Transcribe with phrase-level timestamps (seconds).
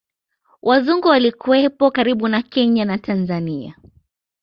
[0.61, 3.75] Wazungu walikuwepo karibu na Kenya na Tanzania